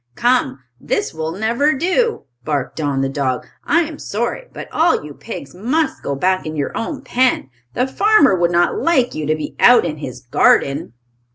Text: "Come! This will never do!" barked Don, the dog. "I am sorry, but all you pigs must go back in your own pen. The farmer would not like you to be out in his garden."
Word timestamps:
"Come! 0.15 0.63
This 0.79 1.13
will 1.13 1.31
never 1.33 1.73
do!" 1.75 2.23
barked 2.43 2.75
Don, 2.77 3.01
the 3.01 3.07
dog. 3.07 3.45
"I 3.63 3.81
am 3.81 3.99
sorry, 3.99 4.47
but 4.51 4.67
all 4.71 5.05
you 5.05 5.13
pigs 5.13 5.53
must 5.53 6.01
go 6.01 6.15
back 6.15 6.43
in 6.43 6.55
your 6.55 6.75
own 6.75 7.03
pen. 7.03 7.51
The 7.75 7.85
farmer 7.85 8.33
would 8.35 8.49
not 8.49 8.79
like 8.79 9.13
you 9.13 9.27
to 9.27 9.35
be 9.35 9.55
out 9.59 9.85
in 9.85 9.97
his 9.97 10.21
garden." 10.21 10.93